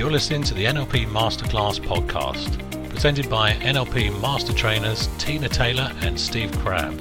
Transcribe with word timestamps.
You're 0.00 0.10
listening 0.10 0.44
to 0.44 0.54
the 0.54 0.64
NLP 0.64 1.08
Masterclass 1.08 1.78
podcast, 1.78 2.88
presented 2.88 3.28
by 3.28 3.52
NLP 3.52 4.18
Master 4.22 4.54
Trainers 4.54 5.10
Tina 5.18 5.46
Taylor 5.46 5.92
and 6.00 6.18
Steve 6.18 6.50
Crabb. 6.60 6.98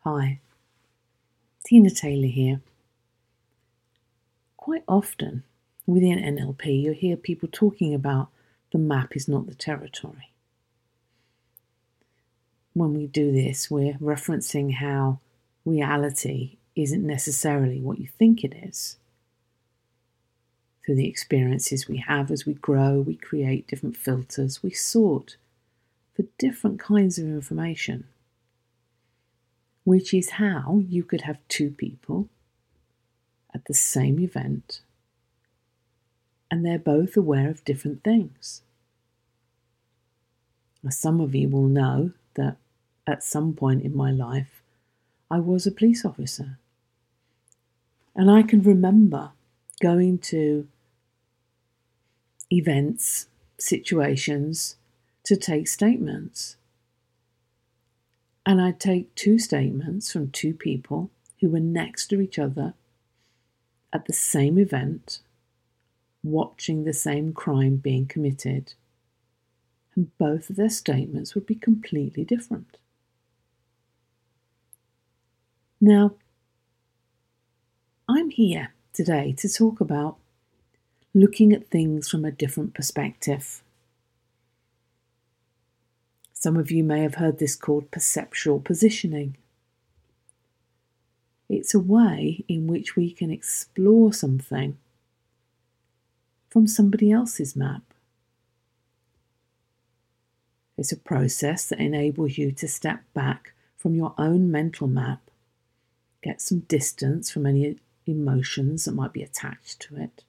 Hi, 0.00 0.40
Tina 1.64 1.90
Taylor 1.90 2.26
here. 2.26 2.60
Quite 4.56 4.82
often 4.88 5.44
within 5.86 6.18
NLP, 6.18 6.82
you'll 6.82 6.94
hear 6.94 7.16
people 7.16 7.48
talking 7.52 7.94
about 7.94 8.30
the 8.72 8.78
map 8.78 9.14
is 9.14 9.28
not 9.28 9.46
the 9.46 9.54
territory. 9.54 10.32
When 12.78 12.94
we 12.94 13.08
do 13.08 13.32
this, 13.32 13.68
we're 13.68 13.94
referencing 13.94 14.74
how 14.74 15.18
reality 15.64 16.58
isn't 16.76 17.04
necessarily 17.04 17.80
what 17.80 17.98
you 17.98 18.06
think 18.06 18.44
it 18.44 18.54
is. 18.54 18.98
Through 20.86 20.94
the 20.94 21.08
experiences 21.08 21.88
we 21.88 21.96
have 21.96 22.30
as 22.30 22.46
we 22.46 22.54
grow, 22.54 23.00
we 23.00 23.16
create 23.16 23.66
different 23.66 23.96
filters, 23.96 24.62
we 24.62 24.70
sort 24.70 25.36
for 26.14 26.22
different 26.38 26.78
kinds 26.78 27.18
of 27.18 27.24
information, 27.24 28.04
which 29.82 30.14
is 30.14 30.30
how 30.30 30.80
you 30.88 31.02
could 31.02 31.22
have 31.22 31.38
two 31.48 31.70
people 31.70 32.28
at 33.52 33.64
the 33.64 33.74
same 33.74 34.20
event 34.20 34.82
and 36.48 36.64
they're 36.64 36.78
both 36.78 37.16
aware 37.16 37.50
of 37.50 37.64
different 37.64 38.04
things. 38.04 38.62
Now, 40.84 40.90
some 40.90 41.20
of 41.20 41.34
you 41.34 41.48
will 41.48 41.66
know 41.66 42.12
at 43.08 43.24
some 43.24 43.54
point 43.54 43.82
in 43.82 43.96
my 43.96 44.10
life, 44.10 44.62
I 45.30 45.40
was 45.40 45.66
a 45.66 45.72
police 45.72 46.04
officer. 46.04 46.58
And 48.14 48.30
I 48.30 48.42
can 48.42 48.62
remember 48.62 49.30
going 49.80 50.18
to 50.18 50.68
events, 52.52 53.28
situations 53.58 54.76
to 55.24 55.36
take 55.36 55.68
statements. 55.68 56.56
And 58.44 58.60
I'd 58.60 58.80
take 58.80 59.14
two 59.14 59.38
statements 59.38 60.12
from 60.12 60.30
two 60.30 60.52
people 60.52 61.10
who 61.40 61.48
were 61.50 61.60
next 61.60 62.08
to 62.08 62.20
each 62.20 62.38
other 62.38 62.74
at 63.92 64.04
the 64.04 64.12
same 64.12 64.58
event 64.58 65.20
watching 66.22 66.84
the 66.84 66.92
same 66.92 67.32
crime 67.32 67.76
being 67.76 68.06
committed, 68.06 68.74
and 69.94 70.16
both 70.18 70.50
of 70.50 70.56
their 70.56 70.68
statements 70.68 71.34
would 71.34 71.46
be 71.46 71.54
completely 71.54 72.24
different. 72.24 72.76
Now, 75.80 76.14
I'm 78.08 78.30
here 78.30 78.72
today 78.92 79.32
to 79.38 79.48
talk 79.48 79.80
about 79.80 80.16
looking 81.14 81.52
at 81.52 81.68
things 81.68 82.08
from 82.08 82.24
a 82.24 82.32
different 82.32 82.74
perspective. 82.74 83.62
Some 86.32 86.56
of 86.56 86.72
you 86.72 86.82
may 86.82 87.02
have 87.02 87.16
heard 87.16 87.38
this 87.38 87.54
called 87.54 87.92
perceptual 87.92 88.58
positioning. 88.58 89.36
It's 91.48 91.74
a 91.74 91.80
way 91.80 92.44
in 92.48 92.66
which 92.66 92.96
we 92.96 93.12
can 93.12 93.30
explore 93.30 94.12
something 94.12 94.76
from 96.48 96.66
somebody 96.66 97.12
else's 97.12 97.54
map. 97.54 97.82
It's 100.76 100.90
a 100.90 100.96
process 100.96 101.68
that 101.68 101.78
enables 101.78 102.36
you 102.36 102.50
to 102.50 102.66
step 102.66 103.02
back 103.14 103.52
from 103.76 103.94
your 103.94 104.14
own 104.18 104.50
mental 104.50 104.88
map, 104.88 105.20
get 106.28 106.40
some 106.42 106.60
distance 106.60 107.30
from 107.30 107.46
any 107.46 107.76
emotions 108.06 108.84
that 108.84 108.92
might 108.92 109.12
be 109.12 109.22
attached 109.22 109.80
to 109.80 109.96
it. 109.96 110.24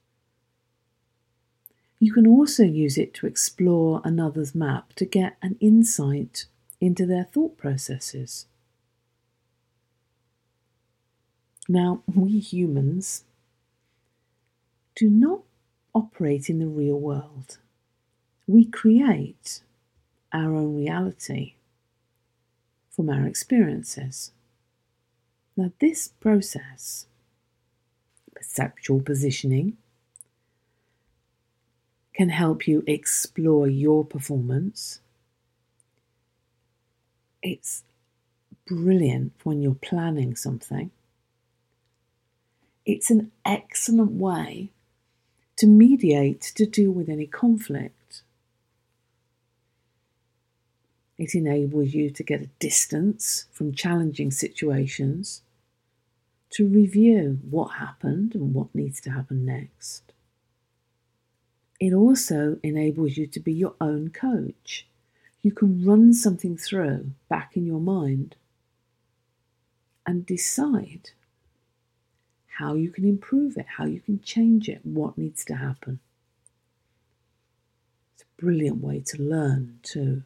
You 1.98 2.14
can 2.14 2.26
also 2.26 2.62
use 2.62 2.96
it 2.96 3.12
to 3.14 3.26
explore 3.26 4.00
another's 4.02 4.54
map 4.54 4.94
to 4.94 5.04
get 5.04 5.36
an 5.42 5.56
insight 5.60 6.46
into 6.80 7.04
their 7.04 7.24
thought 7.24 7.58
processes. 7.58 8.46
Now, 11.68 12.02
we 12.06 12.38
humans 12.38 13.24
do 14.94 15.10
not 15.10 15.42
operate 15.94 16.48
in 16.48 16.58
the 16.58 16.66
real 16.66 16.98
world. 16.98 17.58
We 18.46 18.64
create 18.64 19.60
our 20.32 20.54
own 20.54 20.76
reality 20.76 21.54
from 22.90 23.10
our 23.10 23.26
experiences. 23.26 24.32
Now, 25.56 25.72
this 25.78 26.08
process, 26.08 27.06
perceptual 28.34 29.00
positioning, 29.00 29.76
can 32.14 32.28
help 32.30 32.66
you 32.66 32.82
explore 32.86 33.68
your 33.68 34.04
performance. 34.04 35.00
It's 37.42 37.82
brilliant 38.66 39.32
when 39.42 39.62
you're 39.62 39.74
planning 39.74 40.36
something. 40.36 40.90
It's 42.84 43.10
an 43.10 43.30
excellent 43.44 44.12
way 44.12 44.70
to 45.56 45.66
mediate 45.66 46.40
to 46.56 46.66
deal 46.66 46.90
with 46.90 47.08
any 47.08 47.26
conflict. 47.26 47.99
It 51.20 51.34
enables 51.34 51.92
you 51.92 52.08
to 52.08 52.22
get 52.22 52.40
a 52.40 52.48
distance 52.60 53.44
from 53.52 53.74
challenging 53.74 54.30
situations, 54.30 55.42
to 56.52 56.66
review 56.66 57.40
what 57.50 57.74
happened 57.74 58.34
and 58.34 58.54
what 58.54 58.74
needs 58.74 59.02
to 59.02 59.10
happen 59.10 59.44
next. 59.44 60.14
It 61.78 61.92
also 61.92 62.58
enables 62.62 63.18
you 63.18 63.26
to 63.26 63.38
be 63.38 63.52
your 63.52 63.74
own 63.82 64.08
coach. 64.08 64.86
You 65.42 65.52
can 65.52 65.84
run 65.84 66.14
something 66.14 66.56
through 66.56 67.10
back 67.28 67.54
in 67.54 67.66
your 67.66 67.80
mind 67.80 68.36
and 70.06 70.24
decide 70.24 71.10
how 72.56 72.72
you 72.72 72.88
can 72.88 73.04
improve 73.04 73.58
it, 73.58 73.66
how 73.76 73.84
you 73.84 74.00
can 74.00 74.22
change 74.22 74.70
it, 74.70 74.80
what 74.84 75.18
needs 75.18 75.44
to 75.44 75.56
happen. 75.56 76.00
It's 78.14 78.22
a 78.22 78.40
brilliant 78.42 78.82
way 78.82 79.00
to 79.00 79.22
learn, 79.22 79.80
too. 79.82 80.22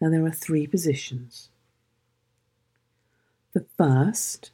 Now, 0.00 0.10
there 0.10 0.24
are 0.24 0.30
three 0.30 0.66
positions. 0.66 1.48
The 3.52 3.66
first 3.76 4.50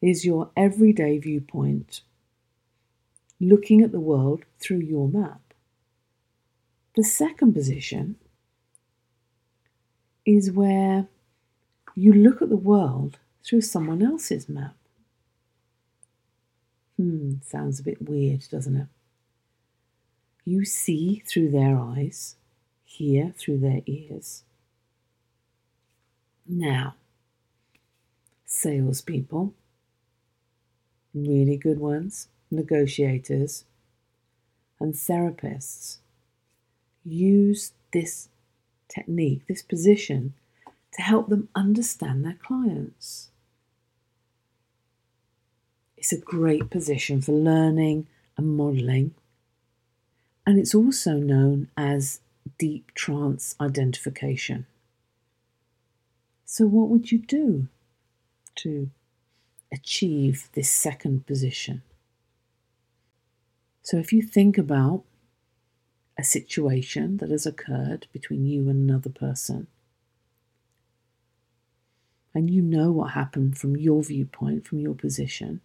is 0.00 0.24
your 0.24 0.50
everyday 0.56 1.18
viewpoint, 1.18 2.02
looking 3.40 3.82
at 3.82 3.92
the 3.92 4.00
world 4.00 4.44
through 4.58 4.78
your 4.78 5.08
map. 5.08 5.40
The 6.96 7.04
second 7.04 7.52
position 7.52 8.16
is 10.24 10.50
where 10.50 11.08
you 11.94 12.12
look 12.12 12.40
at 12.40 12.48
the 12.48 12.56
world 12.56 13.18
through 13.44 13.62
someone 13.62 14.02
else's 14.02 14.48
map. 14.48 14.76
Hmm, 16.96 17.34
sounds 17.44 17.80
a 17.80 17.84
bit 17.84 18.08
weird, 18.08 18.44
doesn't 18.50 18.76
it? 18.76 18.86
You 20.44 20.64
see 20.64 21.22
through 21.26 21.50
their 21.50 21.78
eyes, 21.78 22.36
hear 22.88 23.34
through 23.36 23.58
their 23.58 23.82
ears. 23.84 24.44
Now, 26.46 26.94
salespeople, 28.46 29.52
really 31.12 31.58
good 31.58 31.78
ones, 31.78 32.28
negotiators, 32.50 33.64
and 34.80 34.94
therapists 34.94 35.98
use 37.04 37.72
this 37.92 38.30
technique, 38.88 39.46
this 39.46 39.62
position, 39.62 40.32
to 40.94 41.02
help 41.02 41.28
them 41.28 41.50
understand 41.54 42.24
their 42.24 42.38
clients. 42.42 43.28
It's 45.98 46.12
a 46.12 46.18
great 46.18 46.70
position 46.70 47.20
for 47.20 47.32
learning 47.32 48.06
and 48.38 48.56
modelling, 48.56 49.14
and 50.46 50.58
it's 50.58 50.74
also 50.74 51.18
known 51.18 51.68
as 51.76 52.20
deep 52.58 52.94
trance 52.94 53.54
identification. 53.60 54.66
So, 56.44 56.66
what 56.66 56.88
would 56.88 57.12
you 57.12 57.18
do 57.18 57.68
to 58.56 58.90
achieve 59.72 60.48
this 60.54 60.70
second 60.70 61.26
position? 61.26 61.82
So, 63.82 63.98
if 63.98 64.12
you 64.12 64.22
think 64.22 64.56
about 64.56 65.04
a 66.18 66.24
situation 66.24 67.18
that 67.18 67.30
has 67.30 67.46
occurred 67.46 68.06
between 68.12 68.46
you 68.46 68.68
and 68.68 68.90
another 68.90 69.10
person, 69.10 69.66
and 72.34 72.50
you 72.50 72.62
know 72.62 72.92
what 72.92 73.12
happened 73.12 73.58
from 73.58 73.76
your 73.76 74.02
viewpoint, 74.02 74.66
from 74.66 74.78
your 74.78 74.94
position, 74.94 75.60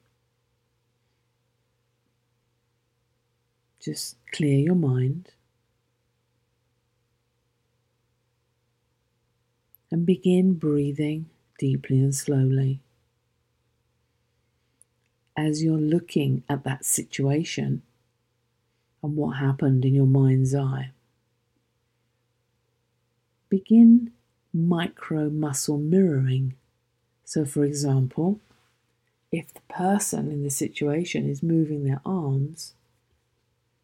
just 3.80 4.16
clear 4.32 4.60
your 4.60 4.76
mind. 4.76 5.30
And 9.94 10.08
begin 10.08 10.56
breathing 10.56 11.28
deeply 11.60 12.00
and 12.00 12.16
slowly. 12.16 12.80
As 15.38 15.64
you're 15.64 15.78
looking 15.78 16.42
at 16.50 16.64
that 16.64 16.84
situation 16.84 17.84
and 19.04 19.16
what 19.16 19.38
happened 19.38 19.86
in 19.86 19.94
your 19.94 20.08
mind's 20.08 20.56
eye, 20.56 20.90
begin 23.50 24.12
micro 24.52 25.30
muscle 25.30 25.78
mirroring. 25.78 26.56
So, 27.24 27.46
for 27.46 27.64
example, 27.64 28.40
if 29.32 29.54
the 29.54 29.62
person 29.70 30.32
in 30.32 30.42
the 30.42 30.50
situation 30.50 31.30
is 31.30 31.44
moving 31.44 31.84
their 31.84 32.02
arms, 32.04 32.74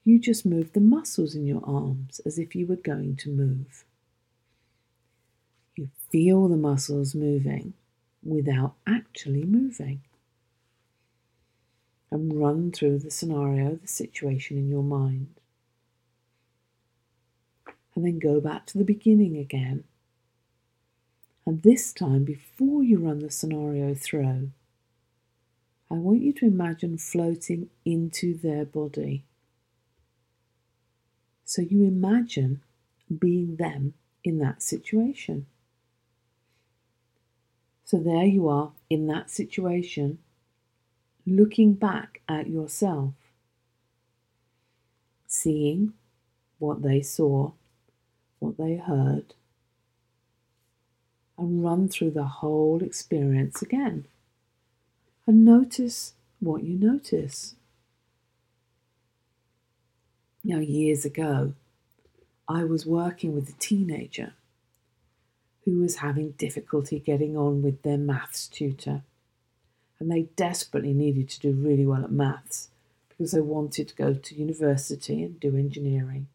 you 0.03 0.17
just 0.17 0.43
move 0.43 0.73
the 0.73 0.79
muscles 0.79 1.35
in 1.35 1.45
your 1.45 1.61
arms 1.63 2.19
as 2.25 2.39
if 2.39 2.55
you 2.55 2.65
were 2.65 2.77
going 2.77 3.15
to 3.17 3.29
move. 3.29 3.85
Feel 6.11 6.47
the 6.47 6.57
muscles 6.57 7.13
moving 7.13 7.73
without 8.23 8.73
actually 8.87 9.43
moving. 9.43 10.01
And 12.11 12.41
run 12.41 12.71
through 12.71 12.99
the 12.99 13.11
scenario, 13.11 13.75
the 13.75 13.87
situation 13.87 14.57
in 14.57 14.69
your 14.69 14.83
mind. 14.83 15.27
And 17.93 18.03
then 18.03 18.17
go 18.17 18.41
back 18.41 18.65
to 18.67 18.77
the 18.77 18.83
beginning 18.83 19.37
again. 19.37 19.83
And 21.45 21.61
this 21.61 21.93
time, 21.93 22.23
before 22.23 22.83
you 22.83 22.99
run 22.99 23.19
the 23.19 23.29
scenario 23.29 23.93
through, 23.93 24.51
I 25.91 25.95
want 25.95 26.21
you 26.21 26.33
to 26.33 26.45
imagine 26.45 26.97
floating 26.97 27.69
into 27.83 28.37
their 28.37 28.65
body. 28.65 29.23
So 31.45 31.63
you 31.63 31.83
imagine 31.83 32.61
being 33.19 33.55
them 33.55 33.95
in 34.23 34.37
that 34.39 34.61
situation. 34.61 35.47
So 37.89 37.97
there 37.97 38.25
you 38.25 38.47
are 38.47 38.73
in 38.87 39.07
that 39.07 39.31
situation, 39.31 40.19
looking 41.25 41.73
back 41.73 42.21
at 42.29 42.47
yourself, 42.47 43.15
seeing 45.25 45.93
what 46.59 46.83
they 46.83 47.01
saw, 47.01 47.53
what 48.37 48.57
they 48.57 48.75
heard, 48.75 49.33
and 51.35 51.63
run 51.63 51.89
through 51.89 52.11
the 52.11 52.25
whole 52.25 52.83
experience 52.83 53.63
again. 53.63 54.05
And 55.25 55.43
notice 55.43 56.13
what 56.39 56.63
you 56.63 56.75
notice. 56.77 57.55
Now, 60.43 60.59
years 60.59 61.05
ago, 61.05 61.53
I 62.47 62.65
was 62.65 62.85
working 62.85 63.33
with 63.33 63.49
a 63.49 63.53
teenager 63.53 64.33
who 65.65 65.79
was 65.79 65.97
having 65.97 66.31
difficulty 66.31 66.99
getting 66.99 67.37
on 67.37 67.61
with 67.61 67.81
their 67.83 67.97
maths 67.97 68.47
tutor. 68.47 69.03
And 69.99 70.09
they 70.09 70.23
desperately 70.35 70.93
needed 70.93 71.29
to 71.29 71.39
do 71.39 71.51
really 71.51 71.85
well 71.85 72.03
at 72.03 72.11
maths 72.11 72.69
because 73.09 73.31
they 73.31 73.41
wanted 73.41 73.89
to 73.89 73.95
go 73.95 74.13
to 74.13 74.35
university 74.35 75.21
and 75.21 75.39
do 75.39 75.55
engineering. 75.55 76.27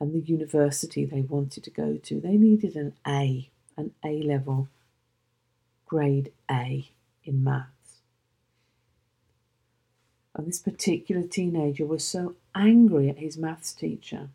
And 0.00 0.12
the 0.12 0.20
university 0.20 1.04
they 1.04 1.20
wanted 1.20 1.62
to 1.64 1.70
go 1.70 1.96
to, 1.96 2.20
they 2.20 2.36
needed 2.36 2.74
an 2.74 2.94
A, 3.06 3.50
an 3.76 3.92
A 4.04 4.22
level, 4.22 4.68
grade 5.86 6.32
A 6.50 6.90
in 7.24 7.44
maths. 7.44 8.00
And 10.34 10.46
this 10.46 10.58
particular 10.58 11.22
teenager 11.22 11.84
was 11.84 12.02
so 12.04 12.34
angry 12.54 13.08
at 13.08 13.18
his 13.18 13.36
maths 13.36 13.72
teacher 13.72 14.30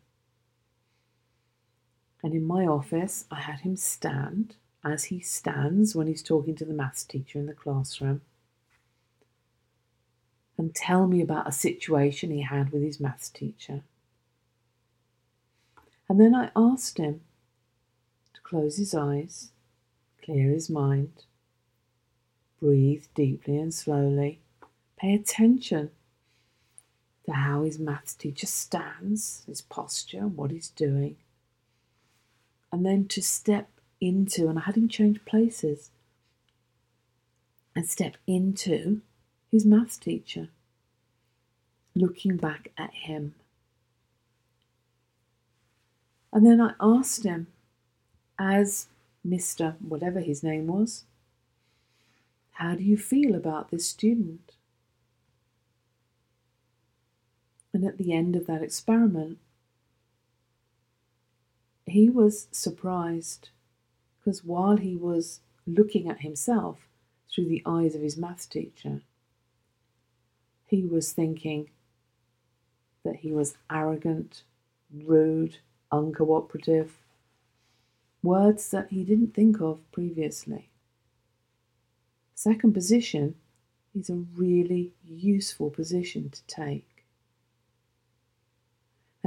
and 2.26 2.34
in 2.34 2.44
my 2.44 2.66
office, 2.66 3.24
I 3.30 3.36
had 3.36 3.60
him 3.60 3.76
stand 3.76 4.56
as 4.82 5.04
he 5.04 5.20
stands 5.20 5.94
when 5.94 6.08
he's 6.08 6.24
talking 6.24 6.56
to 6.56 6.64
the 6.64 6.74
maths 6.74 7.04
teacher 7.04 7.38
in 7.38 7.46
the 7.46 7.54
classroom 7.54 8.20
and 10.58 10.74
tell 10.74 11.06
me 11.06 11.20
about 11.20 11.46
a 11.46 11.52
situation 11.52 12.32
he 12.32 12.42
had 12.42 12.72
with 12.72 12.82
his 12.82 12.98
maths 12.98 13.28
teacher. 13.28 13.82
And 16.08 16.18
then 16.18 16.34
I 16.34 16.50
asked 16.56 16.98
him 16.98 17.20
to 18.34 18.40
close 18.40 18.76
his 18.76 18.92
eyes, 18.92 19.52
clear 20.20 20.50
his 20.50 20.68
mind, 20.68 21.12
breathe 22.60 23.04
deeply 23.14 23.56
and 23.56 23.72
slowly, 23.72 24.40
pay 24.96 25.14
attention 25.14 25.92
to 27.24 27.32
how 27.34 27.62
his 27.62 27.78
maths 27.78 28.14
teacher 28.14 28.48
stands, 28.48 29.44
his 29.46 29.62
posture, 29.62 30.18
and 30.18 30.36
what 30.36 30.50
he's 30.50 30.70
doing 30.70 31.14
and 32.76 32.84
then 32.84 33.08
to 33.08 33.22
step 33.22 33.70
into, 34.02 34.48
and 34.48 34.58
I 34.58 34.62
had 34.62 34.76
him 34.76 34.86
change 34.86 35.24
places, 35.24 35.90
and 37.74 37.88
step 37.88 38.18
into 38.26 39.00
his 39.50 39.64
maths 39.64 39.96
teacher, 39.96 40.48
looking 41.94 42.36
back 42.36 42.70
at 42.76 42.92
him. 42.92 43.34
And 46.34 46.44
then 46.44 46.60
I 46.60 46.74
asked 46.78 47.24
him, 47.24 47.46
as 48.38 48.88
Mr. 49.26 49.76
whatever 49.80 50.20
his 50.20 50.42
name 50.42 50.66
was, 50.66 51.04
how 52.52 52.74
do 52.74 52.82
you 52.84 52.98
feel 52.98 53.34
about 53.34 53.70
this 53.70 53.88
student? 53.88 54.52
And 57.72 57.86
at 57.86 57.96
the 57.96 58.12
end 58.12 58.36
of 58.36 58.46
that 58.46 58.62
experiment, 58.62 59.38
he 61.96 62.10
was 62.10 62.46
surprised 62.52 63.48
because 64.18 64.44
while 64.44 64.76
he 64.76 64.94
was 64.94 65.40
looking 65.66 66.10
at 66.10 66.20
himself 66.20 66.86
through 67.32 67.46
the 67.46 67.62
eyes 67.64 67.94
of 67.94 68.02
his 68.02 68.18
maths 68.18 68.44
teacher, 68.44 69.00
he 70.66 70.84
was 70.84 71.12
thinking 71.12 71.70
that 73.02 73.16
he 73.16 73.32
was 73.32 73.56
arrogant, 73.70 74.42
rude, 74.92 75.56
uncooperative, 75.90 76.90
words 78.22 78.70
that 78.70 78.88
he 78.90 79.02
didn't 79.02 79.32
think 79.32 79.58
of 79.62 79.80
previously. 79.90 80.68
Second 82.34 82.74
position 82.74 83.36
is 83.98 84.10
a 84.10 84.24
really 84.36 84.92
useful 85.02 85.70
position 85.70 86.28
to 86.28 86.42
take. 86.46 86.95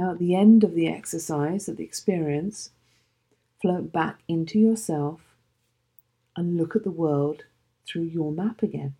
Now, 0.00 0.12
at 0.12 0.18
the 0.18 0.34
end 0.34 0.64
of 0.64 0.72
the 0.72 0.88
exercise, 0.88 1.68
of 1.68 1.76
the 1.76 1.84
experience, 1.84 2.70
float 3.60 3.92
back 3.92 4.20
into 4.28 4.58
yourself 4.58 5.20
and 6.34 6.56
look 6.56 6.74
at 6.74 6.84
the 6.84 6.90
world 6.90 7.44
through 7.86 8.04
your 8.04 8.32
map 8.32 8.62
again. 8.62 8.94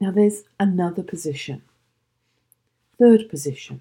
Now, 0.00 0.12
there's 0.12 0.44
another 0.60 1.02
position, 1.02 1.62
third 2.96 3.28
position, 3.28 3.80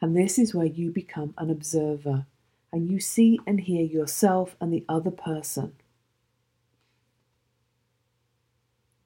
and 0.00 0.16
this 0.16 0.38
is 0.38 0.54
where 0.54 0.66
you 0.66 0.92
become 0.92 1.34
an 1.36 1.50
observer 1.50 2.26
and 2.72 2.88
you 2.88 3.00
see 3.00 3.40
and 3.44 3.62
hear 3.62 3.84
yourself 3.84 4.54
and 4.60 4.72
the 4.72 4.84
other 4.88 5.10
person. 5.10 5.72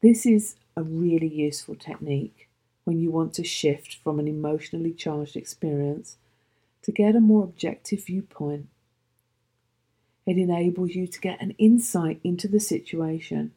This 0.03 0.27
is 0.27 0.57
a 0.77 0.83
really 0.83 1.29
useful 1.29 1.75
technique 1.75 2.49
when 2.85 3.01
you 3.01 3.11
want 3.11 3.33
to 3.35 3.45
shift 3.45 3.97
from 4.03 4.19
an 4.19 4.29
emotionally 4.29 4.93
charged 4.93 5.37
experience 5.37 6.17
to 6.83 6.93
get 6.93 7.17
a 7.17 7.21
more 7.21 7.45
objective 7.45 8.05
viewpoint. 8.05 8.67
It 10.27 10.39
enables 10.39 10.91
you 10.91 11.07
to 11.07 11.21
get 11.21 11.41
an 11.41 11.55
insight 11.59 12.21
into 12.25 12.49
the 12.49 12.61
situation 12.61 13.53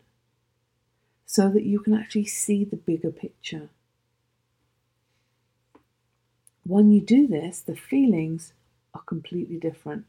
so 1.26 1.50
that 1.50 1.64
you 1.64 1.80
can 1.80 1.94
actually 1.94 2.26
see 2.26 2.64
the 2.64 2.78
bigger 2.78 3.12
picture. 3.12 3.70
When 6.64 6.92
you 6.92 7.02
do 7.02 7.28
this, 7.28 7.62
the 7.62 7.76
feelings 7.76 8.54
are 8.94 9.02
completely 9.02 9.58
different. 9.58 10.06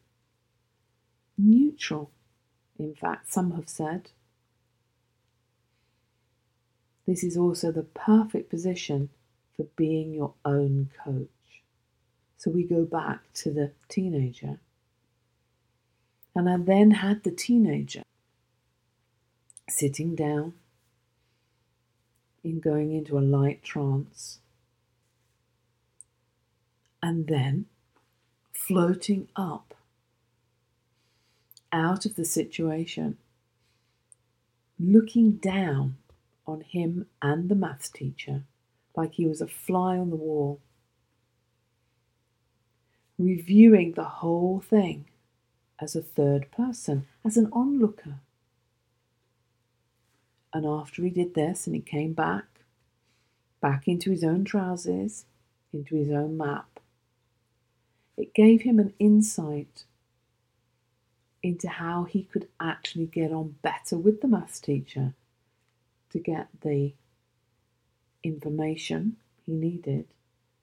Neutral, 1.37 2.11
in 2.79 2.95
fact, 2.95 3.33
some 3.33 3.53
have 3.53 3.69
said. 3.69 4.11
This 7.09 7.25
is 7.25 7.39
also 7.39 7.73
the 7.73 7.85
perfect 7.85 8.51
position 8.51 9.09
for 9.57 9.65
being 9.77 10.13
your 10.13 10.35
own 10.45 10.91
coach. 11.03 11.63
So 12.37 12.51
we 12.51 12.65
go 12.65 12.85
back 12.85 13.33
to 13.37 13.51
the 13.51 13.73
teenager. 13.89 14.61
And 16.37 16.51
I 16.51 16.59
then 16.59 16.91
had 16.91 17.25
the 17.25 17.31
teenager 17.31 18.03
sitting 19.71 20.15
down 20.15 20.53
in 22.45 22.61
going 22.61 22.93
into 22.93 23.19
a 23.19 23.21
light 23.21 23.63
trance 23.63 24.41
and 27.03 27.27
then 27.27 27.65
floating 28.53 29.29
up 29.35 29.75
out 31.73 32.05
of 32.05 32.17
the 32.17 32.27
situation, 32.27 33.17
looking 34.79 35.33
down 35.33 35.97
on 36.49 36.63
him 36.63 37.07
and 37.23 37.49
the 37.49 37.55
maths 37.55 37.91
teacher 37.91 38.43
like 38.97 39.15
he 39.15 39.27
was 39.27 39.41
a 39.41 39.47
fly 39.47 39.97
on 39.97 40.11
the 40.11 40.17
wall. 40.17 40.61
reviewing 43.19 43.93
the 43.93 44.05
whole 44.05 44.61
thing 44.61 45.05
as 45.81 45.97
a 45.97 46.03
third 46.03 46.51
person, 46.51 47.07
as 47.25 47.37
an 47.37 47.49
onlooker. 47.53 48.21
And 50.53 50.65
after 50.65 51.03
he 51.03 51.11
did 51.11 51.35
this 51.35 51.67
and 51.67 51.75
he 51.75 51.83
came 51.83 52.13
back, 52.13 52.47
back 53.61 53.87
into 53.87 54.11
his 54.11 54.25
own 54.25 54.45
trousers, 54.45 55.27
into 55.73 55.97
his 55.97 56.11
own 56.11 56.37
map, 56.37 56.81
it 58.17 58.35
gave 58.35 58.63
him 58.63 58.79
an 58.79 58.95
insight 58.99 59.85
into 61.43 61.69
how 61.69 62.05
he 62.05 62.23
could 62.25 62.49
actually 62.61 63.07
get 63.07 63.33
on 63.33 63.57
better 63.63 63.97
with 63.97 64.21
the 64.21 64.29
maths 64.29 64.61
teacher 64.61 65.15
to 66.11 66.19
get 66.19 66.49
the 66.63 66.93
information 68.23 69.17
he 69.45 69.53
needed 69.53 70.07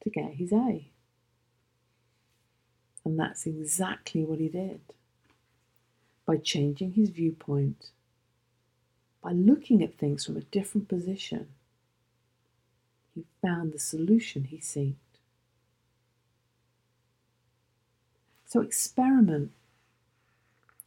to 0.01 0.09
get 0.09 0.33
his 0.33 0.51
A. 0.51 0.87
And 3.03 3.19
that's 3.19 3.45
exactly 3.45 4.23
what 4.23 4.39
he 4.39 4.49
did. 4.49 4.81
By 6.25 6.37
changing 6.37 6.93
his 6.93 7.09
viewpoint, 7.09 7.91
by 9.23 9.31
looking 9.31 9.83
at 9.83 9.97
things 9.97 10.25
from 10.25 10.37
a 10.37 10.41
different 10.41 10.87
position, 10.87 11.47
he 13.13 13.25
found 13.41 13.73
the 13.73 13.79
solution 13.79 14.45
he 14.45 14.59
sought. 14.59 14.95
So 18.45 18.61
experiment 18.61 19.51